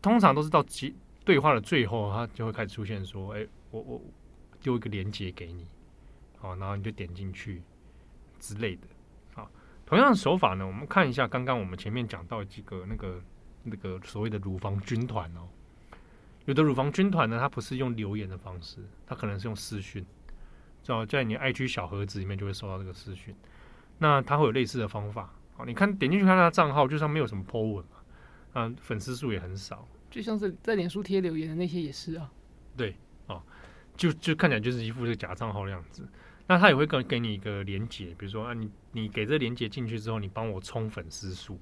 [0.00, 0.92] 通常都是到结
[1.24, 4.02] 对话的最后，他就会开始出现说：“哎，我我
[4.60, 5.66] 丢一个连接给你，
[6.38, 7.62] 好，然后你就点进去
[8.38, 8.86] 之类的。”
[9.34, 9.50] 好，
[9.86, 13.22] 同样的手法呢，我们看一下刚刚我们前面讲到几个那个
[13.62, 15.48] 那个所谓的乳房军团哦。
[16.46, 20.04] 有的乳房军团呢，它不是用留言的方式，它可能是用私讯，
[20.82, 23.34] 在在你 IG 小盒子里面就会收到这个私讯。
[23.98, 25.32] 那它会有类似的方法。
[25.54, 27.96] 好，你看点进去看他的账号，就算没有什么 po 文嘛，
[28.54, 29.86] 嗯，粉丝数也很少。
[30.10, 32.32] 就像是在脸书贴留言的那些也是啊。
[32.76, 32.96] 对，
[33.26, 33.42] 哦，
[34.00, 36.08] 就就看起来就是一副这个假账号的样子。
[36.46, 41.60] 那他也会给给你一个连接，比如说啊，你你给这个连接进去之后，你帮我充粉丝数。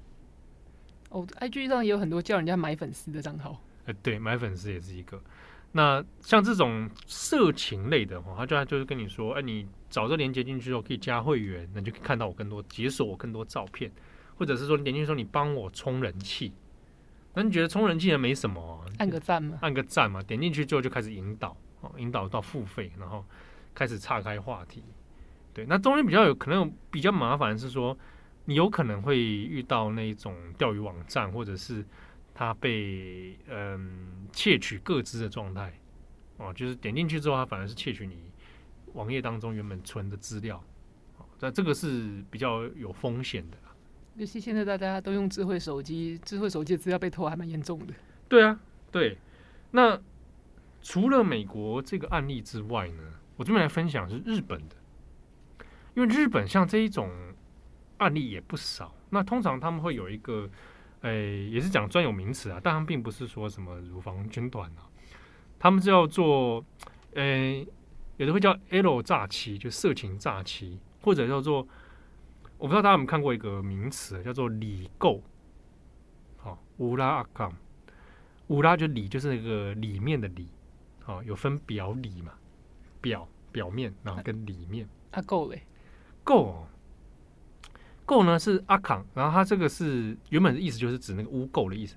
[1.09, 3.61] 哦，IG 上也有很多叫人家买粉丝的账号。
[3.85, 5.21] 呃，对，买粉丝也是一个。
[5.73, 13.91] 那像这种色情类的话，他就他就是跟你说，哎，你找这连接进去之后可以加会员，那就可以看到我更多，解锁我更多照片，
[14.37, 16.51] 或者是说你点进去说你帮我充人气，
[17.35, 23.23] 那你觉得充人气也没什么，啊，按个赞嘛，按个赞嘛，点进去之后就开始引导，哦，引导到付费，然后
[23.73, 24.83] 开始岔开话题。
[25.53, 27.97] 对，那中间比较有可能比较麻烦的是说，
[28.45, 31.85] 你有可能会遇到那种钓鱼网站，或者是。
[32.31, 35.77] 他被嗯窃取各资的状态
[36.37, 38.17] 哦，就是点进去之后，他反而是窃取你
[38.93, 40.55] 网页当中原本存的资料，
[41.17, 43.57] 哦那这个是比较有风险的。
[44.15, 47.93] 尤其现在大家都用智慧手机，智慧手机的资料被偷还蛮严重的。
[48.29, 48.57] 对啊，
[48.89, 49.17] 对。
[49.71, 49.99] 那
[50.89, 53.03] 除了美国这个案例之外呢，
[53.35, 54.75] 我这边来分享是日本的，
[55.93, 57.11] 因为日本像这一种
[57.99, 58.95] 案例也不少。
[59.11, 60.49] 那通常他们会有一个。
[61.01, 64.83] 哎，也是讲专有名词啊，但他们并不是说什么乳房军团啊，
[65.57, 66.61] 他们是要做，
[67.13, 67.65] 哎，
[68.17, 71.65] 有的会叫 L 诈欺，就色情诈欺，或者叫做，
[72.57, 75.23] 我不知道大家有没有看过一个名词叫做里购，
[76.35, 77.55] 好，乌拉阿康，
[78.47, 80.49] 乌拉就里就是那个里面的里，
[81.09, 82.33] 好，有分表里嘛，
[83.01, 85.63] 表表面，然后跟里面，啊够嘞，
[86.23, 86.67] 够。
[88.05, 91.95] 垢呢是阿康，然后它这个是原本的意思就是指那个污垢的意思，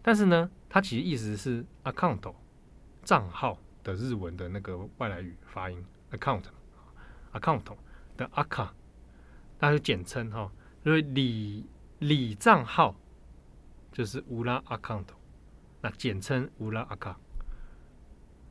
[0.00, 2.32] 但是呢，它其实意思是 account
[3.02, 6.44] 账号的日文的那个外来语发音 account
[7.32, 7.64] account
[8.16, 8.72] 的阿卡，
[9.58, 10.52] 那就简称哈，
[10.84, 11.66] 所以里
[11.98, 12.94] 里账号
[13.90, 15.06] 就是乌拉 account，
[15.80, 17.18] 那简称乌拉阿卡。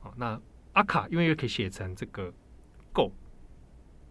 [0.03, 0.39] 好，那
[0.73, 2.31] 阿卡因为又可以写成这个
[2.91, 3.11] 够。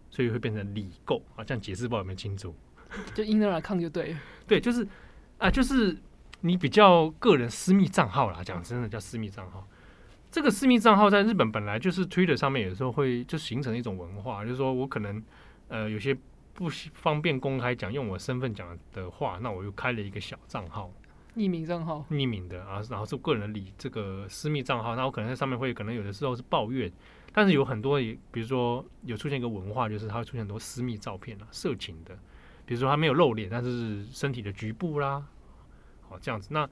[0.09, 2.55] 所以会变成里购啊，这样解释不知道有没有清楚？
[3.15, 4.87] 就 inner account 就对，对，就是
[5.39, 5.97] 啊，就是
[6.41, 9.67] 你比较个人私密账号啦，讲真的叫私密账号。
[10.29, 15.19] 这个私密账号在日本本来就是 Twitter 上面，有时候会就形成一种文化，就是说我可能
[15.67, 16.15] 呃有些
[16.53, 20.93] 不方便公开讲，用我身份讲的话，那我又开了一个小账号，
[21.35, 26.91] 匿名账号，匿名的啊，然后是个人的理这个私密账号，那我可能在上面会可能有的时候是抱怨。
[27.35, 32.15] 但是有很多，也比如说有出现一个文化，就是它会出现很多私密照片啊，色情的，
[32.65, 35.25] 比如说他没有露脸，但是身体的局部啦，
[36.07, 36.49] 好这样子。
[36.51, 36.69] 那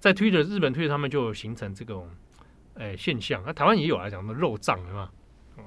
[0.00, 2.10] 在推特日本推特他们就有形成这种
[2.74, 5.12] 诶、欸、现象，那台湾也有来讲的肉账是吧？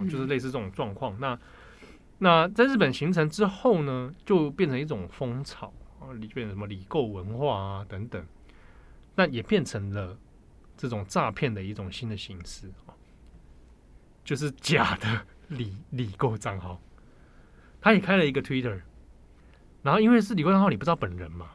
[0.09, 1.17] 就是类似这种状况。
[1.21, 1.39] 那
[2.17, 8.25] 那在日本形成之后呢，就变成一种风潮啊，里变成什么理购文化啊等等，
[9.15, 10.17] 那也变成了
[10.75, 12.71] 这种诈骗的一种新的形式。
[14.23, 16.81] 就是假的 理理购账号，
[17.81, 18.81] 他也开了一个 Twitter，
[19.81, 21.51] 然后因为是理购账号，你不知道本人嘛，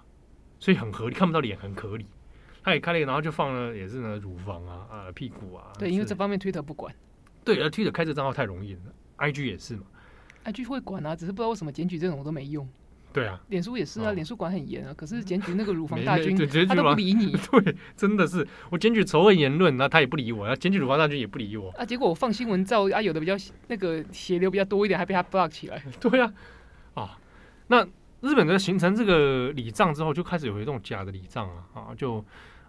[0.61, 2.07] 所以很合理，看不到脸很合理。
[2.62, 5.73] 他也开了一个，然后就放了也是呢乳房啊啊屁股啊。
[5.79, 6.94] 对，因为这方面 Twitter 不管。
[7.42, 8.81] 对，而 Twitter 开这账号太容易了
[9.16, 9.85] ，IG 也是嘛。
[10.44, 12.68] IG 会管啊，只是不知道为什么检举这种都没用。
[13.18, 14.94] 对啊，脸书也是啊，脸书管很严啊。
[14.94, 16.37] 可是检举那个乳房大军，
[16.68, 17.33] 他都不理你。
[17.50, 21.70] 对，真的是我检举仇恨言论，那他也不理我；要检举乳房大军也不理我。
[21.70, 23.35] 啊，结果我放新闻照啊，有的比较
[23.66, 25.83] 那个血流比较多一点，还被他 block 起来。
[25.98, 26.33] 对啊，
[26.94, 27.18] 啊，
[27.66, 27.85] 那
[28.20, 32.24] 日本的形成这个礼账之后，就开始有一种假的礼账啊，啊，就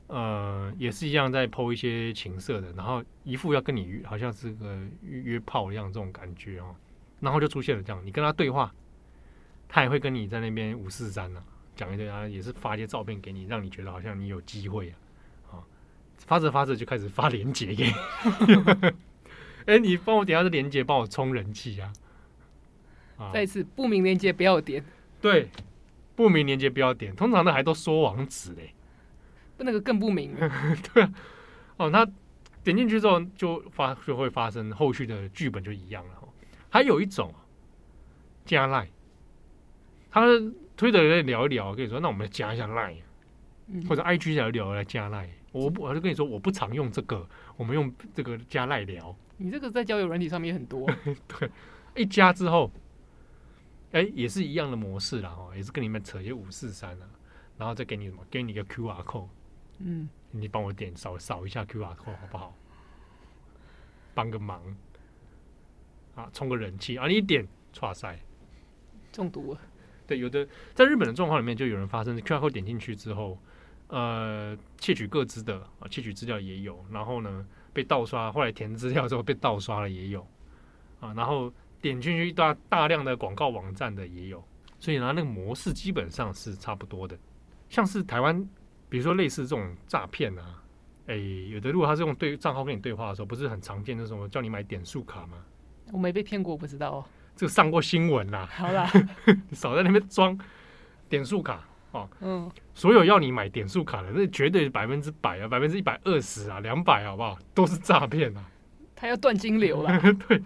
[0.07, 6.73] 呃也是一样在 po 一些情色的，然后一副要跟你约，好像是个约约炮一样这种感觉啊，
[7.19, 8.73] 然后就出现了这样，你跟他对话。
[9.71, 11.43] 他也会跟你在那边五四三呢，
[11.75, 15.63] 讲一堆啊，也是发一些照片给你，让你觉得好像你有机会啊，啊，
[16.17, 17.93] 发着发着就开始发链接给你，
[19.67, 21.93] 哎、欸，你帮我点下这链接，帮我充人气啊，
[23.19, 24.83] 啊，再一次不明链接不要点，
[25.21, 25.47] 对，
[26.15, 28.73] 不明链接不要点，通常的还都说网址嘞，
[29.59, 30.35] 那个更不明，
[30.93, 31.13] 对啊，
[31.77, 32.03] 哦，那
[32.63, 36.13] 点进去之后就发就会发生后续的剧本就一样了，
[36.71, 37.31] 还有一种
[38.45, 38.89] 加赖。
[40.11, 40.25] 他
[40.75, 43.01] 推着在聊一聊，跟你说，那我们加一下 Line，
[43.87, 45.29] 或者 IG 聊一聊来加 Line。
[45.51, 49.15] 我不，我就跟你说，我不常用这个，我们用这个加 Line 聊。
[49.37, 50.89] 你这个在交友软体上面也很多。
[51.27, 51.49] 对，
[51.95, 52.71] 一加之后，
[53.91, 57.09] 哎，也是一样的模式啦，哦，也是跟你们扯一些五四三啊，
[57.57, 59.27] 然后再给你什么，给你一个 QR code，
[59.79, 62.55] 嗯，你帮我点扫扫一下 QR code 好不好？
[64.13, 64.61] 帮个忙，
[66.15, 67.47] 啊，充个人气啊，你一点，
[67.81, 68.19] 哇塞。
[69.11, 69.59] 中毒了。
[70.09, 73.37] 对，有的在日本的状况里面，就有人发生 QR code 点进去之后，
[73.89, 80.25] 呃，窃取个资的啊，窃取资料也有，然后呢被盗刷，后来填资料之后被盗刷了也有
[80.99, 84.43] 啊，然后点进去一大大量的广告网站的也有，
[84.79, 87.15] 所以呢，那个模式基本上是差不多的。
[87.69, 88.43] 像是台湾，
[88.89, 90.63] 比如说类似这种诈骗啊，
[91.05, 91.15] 哎，
[91.51, 95.37] 有的如果他是用对账号跟你对话的时候，不是很常见那种叫你买点数卡吗？
[95.93, 97.05] 我没被骗过，我不知道哦。
[97.39, 98.91] 这个上过新闻啦，好啦，
[99.47, 100.37] 你 少在那边装
[101.07, 102.09] 点数卡哦。
[102.19, 107.37] 嗯，所有要你买点数卡的，那绝对百分之百啊，百分之一百二十啊，两百好不好？
[107.53, 108.43] 都是诈骗啊！
[108.93, 109.97] 他要断金流了。
[110.27, 110.43] 对，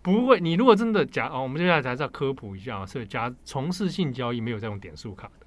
[0.00, 0.40] 不会。
[0.40, 5.46] 你如果真的假哦，我们接下来还是要科普一下啊，是假从事性交易没有在用点数卡的，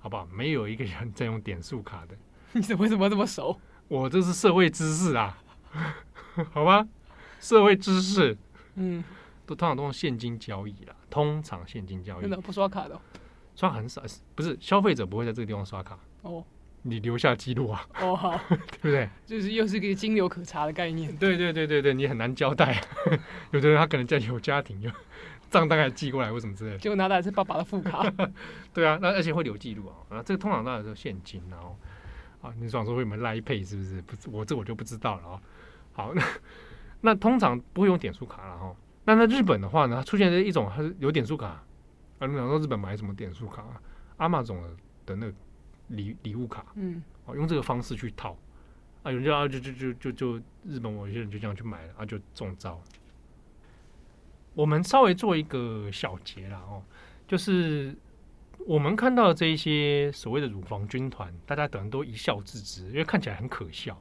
[0.00, 0.28] 好不好？
[0.30, 2.14] 没有一个人在用点数卡的。
[2.52, 3.58] 你怎么为什么这么熟？
[3.88, 5.38] 我这是社会知识啊，
[6.52, 6.86] 好吧？
[7.40, 8.36] 社会知识，
[8.74, 9.02] 嗯。
[9.46, 12.22] 都通常都用现金交易啦，通常现金交易。
[12.22, 13.00] 真的不刷卡的？
[13.54, 14.02] 刷很少，
[14.34, 15.98] 不是消费者不会在这个地方刷卡。
[16.22, 16.44] 哦，
[16.82, 17.88] 你留下记录啊。
[18.00, 19.08] 哦，好， 对不对？
[19.24, 21.16] 就是又是一个金流可查的概念。
[21.16, 22.82] 对对对对对，你很难交代。
[23.52, 24.90] 有的人他可能在有家庭，就
[25.50, 26.78] 账单还寄过来，或什么之类的。
[26.78, 28.04] 结果拿的是爸爸的副卡。
[28.74, 30.16] 对啊，那而且会留记录啊。
[30.16, 31.78] 啊，这个通常当然是现金，然后
[32.42, 34.02] 啊，你想说会有没有 Line Pay 是不是？
[34.02, 35.40] 不，我这我就不知道了啊。
[35.94, 36.22] 好，那
[37.00, 38.76] 那通常不会用点数卡了哈。
[39.06, 41.64] 那在日本的话呢，它出现的一种它是有点数卡
[42.18, 42.26] 啊。
[42.26, 43.80] 你想说日本买什么点数卡啊？
[44.16, 44.60] 阿玛总
[45.06, 45.32] 的那个
[45.88, 48.36] 礼礼物卡，嗯，哦，用这个方式去套
[49.02, 52.82] 啊，有人就啊就就就就就日本某些人就这样去买了啊，就中招。
[54.54, 56.82] 我们稍微做一个小结啦哦，
[57.28, 57.94] 就是
[58.66, 63.96] 我们看到这一些所谓的乳房军团，大家可能都一笑置之，因为看起来很可笑。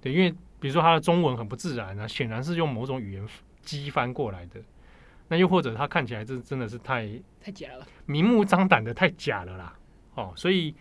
[0.00, 3.26] 对，因为比如说他的中文很不自然啊，显然是用某种语言。
[3.62, 4.60] 机翻过来的，
[5.28, 7.08] 那又或者他看起来这真的是太
[7.40, 9.78] 太假了，明目张胆的太假了啦，
[10.14, 10.74] 哦，所以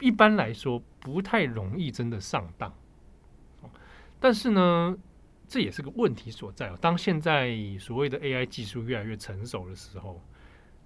[0.00, 2.70] 一般来说不太容易真的上当，
[3.62, 3.70] 哦，
[4.20, 4.96] 但是呢，
[5.48, 6.78] 这也是个问题所在哦。
[6.80, 10.20] 当现在所谓的 AI 技术越来越成熟的时候，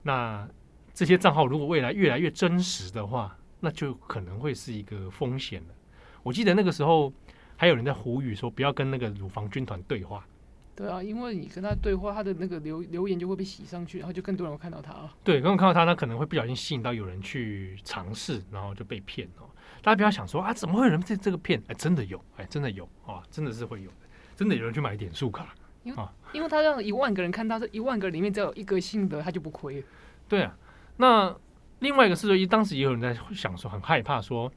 [0.03, 0.49] 那
[0.95, 5.75] 这些账号如果未来越来越真实的话，那就可能会是一个风险了。
[6.23, 7.13] 我记得那个时候
[7.57, 10.27] 还有人在呼吁说，不要跟那个乳房军团对话。
[10.77, 15.15] 对啊，因为你跟他对话，他的那个留留言就会被洗上去，然后就更多人会看到他啊。
[15.23, 19.45] 对，刚刚看到他，他可能会不小心吸引到有人去尝试，然后就被骗哦。
[19.83, 21.63] 大家不要想说啊，怎么会有人这这个骗？
[21.69, 24.07] 哎，真的有，哎，真的有啊，真的是会有的，
[24.37, 25.55] 真的有人去买点数卡。
[25.83, 29.85] 因为，啊，因为他让一万个人看到，这一万个人里面只要有一个信的，他就不亏。
[30.29, 30.57] 对啊，
[30.97, 31.35] 那
[31.81, 34.51] 另外一个是说，当时也有人在想说，很害怕说，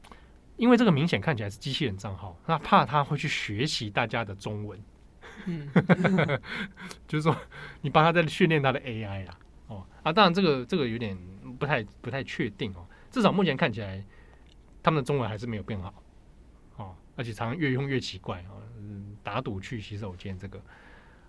[0.56, 4.78] 因为这个明显看起来是机器人账号，那怕他会去学习大家的中文。
[5.46, 5.68] 嗯，
[7.06, 7.36] 就是说，
[7.82, 11.16] 你帮他在训练他的 AI 啦，哦啊，当然这个这个有点
[11.58, 14.02] 不太不太确定哦，至少目前看起来，
[14.82, 16.02] 他们的中文还是没有变好，
[16.76, 18.62] 哦，而且常常越用越奇怪哦，
[19.22, 20.60] 打赌去洗手间这个，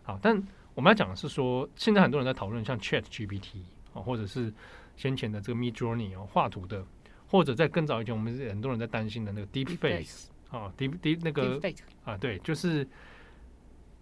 [0.04, 0.42] 好，但
[0.74, 3.64] 我们要讲的是说，现在很多人在讨论像 Chat GPT
[3.94, 4.54] 哦，或者是
[4.96, 6.86] 先前的这个 Midjourney 哦，画图的，
[7.28, 11.60] 或者在更早以前，我们很多人在担心的那个 Deep Face 啊，Deep Deep 那个
[12.06, 12.88] 啊，对，就是。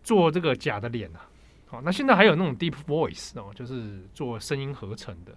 [0.04, 1.30] 做这个假的脸啊，
[1.66, 5.36] 好，那现在还有那种 Deep Voice 哦，就是做声音合成的。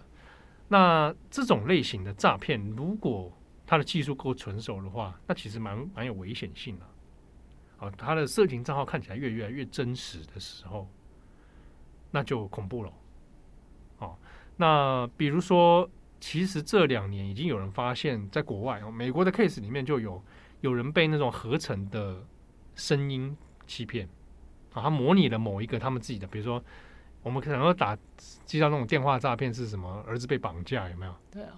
[0.68, 3.33] 那这种类型的诈骗，如果
[3.64, 6.87] 它的技术够纯熟的话，那其实蛮蛮有危险性的。
[7.76, 10.88] 好，它的色情账号看起来越越来越真实的时候，
[12.11, 12.92] 那就恐怖了。
[13.98, 14.18] 哦，
[14.57, 20.22] 那比如说，其实这两年已经有人发现，在国外哦，美国的 case 里面就有
[20.62, 22.26] 有人被那种合成的
[22.74, 24.09] 声音欺骗。
[24.76, 26.62] 啊，他模拟了某一个他们自己的，比如说，
[27.22, 27.96] 我们可能会打
[28.44, 30.04] 接到那种电话诈骗是什么？
[30.06, 31.14] 儿子被绑架有没有？
[31.30, 31.54] 对啊。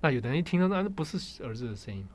[0.00, 2.08] 那有的人一听到那那不是儿子的声音，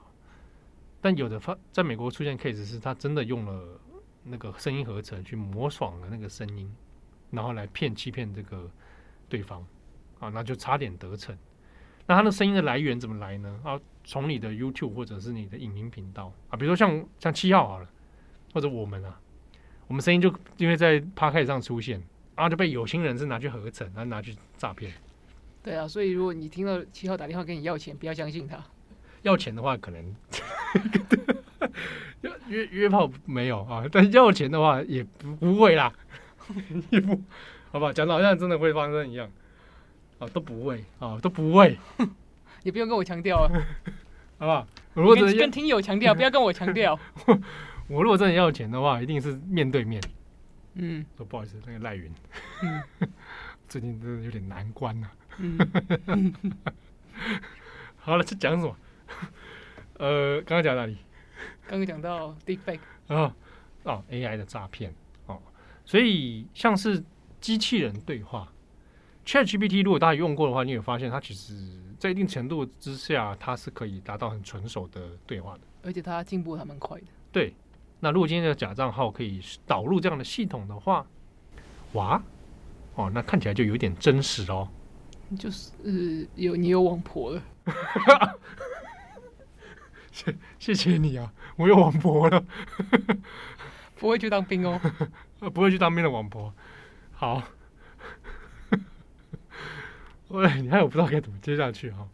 [1.00, 3.80] 但有的发在美国出现 case 是他真的用了
[4.24, 6.68] 那个声音合成去模仿了那个声音，
[7.30, 8.68] 然后来骗欺骗这个
[9.28, 9.64] 对方
[10.20, 11.38] 啊，那就差点得逞。
[12.08, 13.60] 那他的声音的来源怎么来呢？
[13.64, 17.88] 啊，从你的 YouTube 或者是你的影音频道啊，比如说像像七号好了，
[18.52, 19.22] 或者我们啊。
[19.90, 22.02] 我们声音就因为在 Podcast 上出现，
[22.36, 24.94] 然后就被有心人士拿去合成，然后拿去诈骗。
[25.64, 28.64] 对啊，所以如果你听到七号打电话跟你要钱，不要相信他。
[29.24, 30.16] 要钱的话，可能
[32.48, 35.92] 约约炮没有啊，但要钱的话也不不会啦，
[36.92, 37.20] 也不
[37.72, 37.92] 好吧？
[37.92, 39.30] 讲的好像真的会发生一样
[40.20, 41.78] 啊，都不会啊，都不会。
[42.64, 43.50] 你 不用跟我强调啊，
[44.38, 44.68] 好不好？
[44.94, 46.98] 如果跟跟听友强调，不要跟我强调。
[47.90, 50.02] 我如果真的要钱的话，一定是面对面。
[50.76, 52.14] 嗯，说不好意思，那个赖云，
[53.68, 55.16] 最近真的有点难关呐、啊。
[56.08, 56.34] 嗯，
[57.98, 58.78] 好了，这讲什么？
[59.98, 60.98] 呃，刚刚讲哪里？
[61.68, 63.36] 刚刚讲到 deepfake 啊，
[63.84, 64.94] 哦，AI 的诈骗
[65.26, 65.42] 哦，
[65.84, 67.04] 所以像是
[67.42, 68.52] 机器人对话
[69.26, 71.54] ，ChatGPT，如果大家用过的话，你有发现它其实
[71.98, 77.08] 在一定程度之下，它是可以达到很纯熟的对话的，而且它进步还蛮快的。
[77.32, 77.54] 对，
[78.00, 81.06] 那如果今天的假账号可以导入这样的系统的话，
[81.94, 82.22] 哇，
[82.96, 84.68] 哦，那看起来就有点真实哦。
[85.38, 85.92] 就是、呃、
[86.36, 87.44] 有你有网婆了，
[90.12, 92.44] 谢谢谢你啊，我有网婆了，
[93.96, 94.80] 不会去当兵哦，
[95.54, 96.52] 不会去当兵的网婆，
[97.12, 97.44] 好，
[100.30, 102.08] 喂，你还有不知道该怎么接下去哈。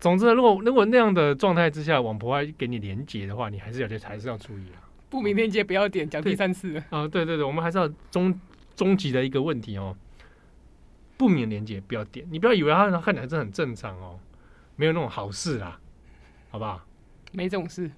[0.00, 4.83] 总之，如果如果那样的状态之下，网婆还给你连接的话，你还是有些还是要注意啊。
[5.14, 8.36] 不明连结不要点，讲第三次啊，对对对，我们还是要终
[8.74, 9.96] 终极的一个问题哦。
[11.16, 14.18] 不明连接不要点，你不要以为他看起来是很正常哦，
[14.74, 15.78] 没有那种好事啦，
[16.50, 16.84] 好不好？
[17.30, 17.88] 没这种事，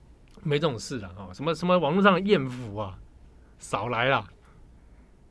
[0.42, 1.10] 没这种事啦。
[1.16, 1.30] 哦。
[1.32, 2.98] 什么什么网络上的艳福啊，
[3.58, 4.22] 少来啦，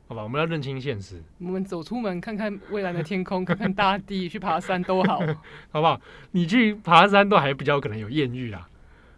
[0.08, 0.24] 好吧？
[0.24, 1.22] 我们要认清现实。
[1.38, 5.20] 我们走出门看看蔚蓝的天空， 看看大地，去爬山都好，
[5.70, 6.00] 好不好？
[6.32, 8.68] 你去爬山都还比较可能有艳遇啦，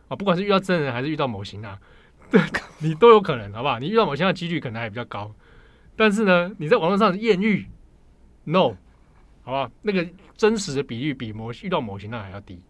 [0.09, 1.79] 啊，不管是遇到真人还是遇到模型啊，
[2.31, 2.41] 对，
[2.81, 3.79] 你都有可能，好不好？
[3.79, 5.35] 你遇到模型的几率可能还比较高，
[5.97, 7.67] 但是呢，你在网络上的艳遇。
[8.45, 8.77] No，
[9.43, 10.07] 好吧，那个
[10.37, 12.63] 真实的比率比模遇到模型那还要低。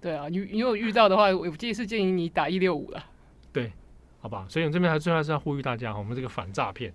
[0.00, 3.04] 对啊，你你有遇到的话，我建议是建议你打一六五了。
[3.52, 3.72] 对，
[4.20, 6.92] 好吧，所以我们这边还最后还是要呼吁大家，我们这个反诈骗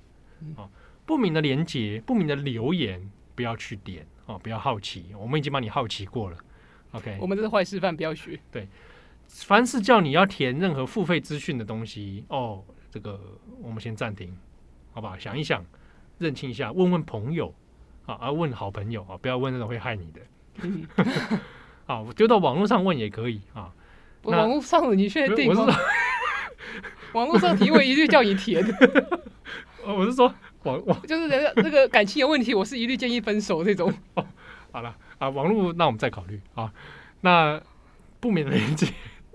[0.55, 0.69] 啊，
[1.05, 6.37] 不明的连接、不明的留言不要去点啊，不要好奇，我们已经帮你好奇过了。
[6.91, 8.39] OK，我们这是坏示范，不要学。
[8.49, 8.67] 对，
[9.27, 13.19] 凡是叫你要填任何付费资讯的东西，哦，这个
[13.61, 14.35] 我们先暂停，
[14.93, 15.65] 好吧，想一想。
[16.19, 17.53] 认清一下，问问朋友
[18.07, 20.21] 啊，啊，问好朋友啊，不要问那种会害你的。
[21.85, 23.71] 啊，丢到网络上问也可以啊。
[24.23, 25.67] 网络上的你确定吗？
[27.13, 28.65] 网络上提问一律叫你填。
[29.85, 33.93] 我是说网网就是人家这个感情有问题，我是一律建议分手这种。
[34.15, 34.25] 哦，
[34.71, 36.73] 好了啊，网络那我们再考虑啊。
[37.21, 37.61] 那
[38.19, 38.87] 不明的连接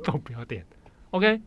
[0.11, 0.67] 都不要点。
[1.11, 1.41] OK，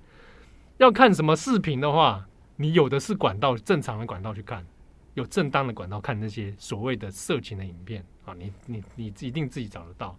[0.77, 2.25] 要看什么视频的话，
[2.55, 4.65] 你有的是管道，正常的管道去看。
[5.13, 8.03] 有正当的管道看那些所谓的色情的影片。
[8.25, 10.17] 啊，你你你一定自己找得到，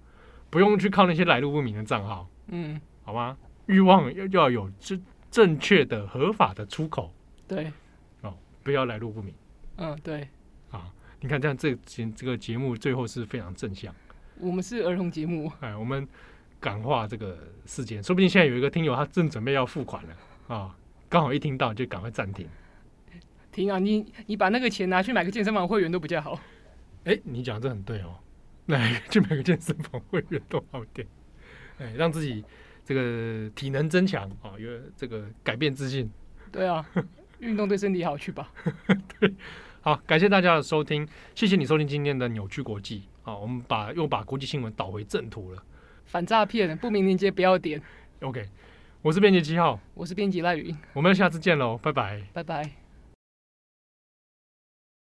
[0.48, 3.36] 不用去靠那些来路不明的账号，嗯，好吗？
[3.66, 7.12] 欲望要要有正正确的合法的出口，
[7.48, 7.72] 对，
[8.20, 8.32] 哦，
[8.62, 9.34] 不要来路不明，
[9.78, 10.28] 嗯，对，
[10.70, 13.92] 啊，你看这样这节这个节目最后是非常正向，
[14.38, 16.06] 我们是儿童节目，哎，我们
[16.60, 20.16] 感化这个事件，说不定现在有一个听友他正准备要付款了
[20.54, 20.76] 啊，
[21.08, 22.46] 刚好一听到就赶快暂停。
[23.52, 23.78] 停啊！
[23.78, 26.38] 你你把那个钱拿去买个健身房会员都比较好。
[27.04, 28.18] 哎、欸，你讲这很对哦，
[28.66, 28.78] 那
[29.08, 31.06] 去买个健身房会员都好点。
[31.78, 32.44] 哎、欸，让自己
[32.84, 36.10] 这个体能增强啊，有这个改变自信。
[36.52, 36.86] 对啊，
[37.38, 38.52] 运动对身体好，去吧。
[39.18, 39.34] 对，
[39.80, 43.04] 好，感谢大家的收听，谢谢你收听今天的扭曲国际。
[43.22, 45.64] 啊，我们把又把国际新闻导回正途了。
[46.06, 47.80] 反诈骗，不明链接不要点。
[48.20, 48.48] OK，
[49.02, 52.85] 我是编辑七号，我是编辑赖云，我们下次见喽，拜拜，拜拜。